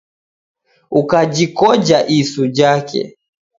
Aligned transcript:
Ukajikoja 0.91 1.97
isu 2.17 2.45
jake. 2.55 3.17